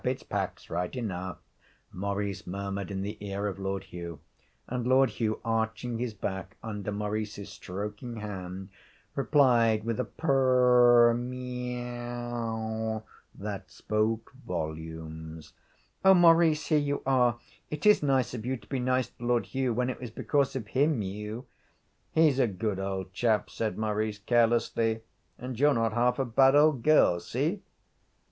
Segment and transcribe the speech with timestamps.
[0.03, 1.37] It's Pax right enough,'
[1.91, 4.19] Maurice murmured in the ear of Lord Hugh.
[4.67, 8.69] And Lord Hugh, arching his back under Maurice's stroking hand,
[9.15, 13.03] replied with a purrrr meaow
[13.35, 15.53] that spoke volumes.
[16.03, 17.37] 'Oh, Maurice, here you are.
[17.69, 20.55] It is nice of you to be nice to Lord Hugh, when it was because
[20.55, 21.45] of him you'
[22.15, 25.01] 'He's a good old chap,' said Maurice, carelessly.
[25.37, 27.19] 'And you're not half a bad old girl.
[27.19, 27.61] See?'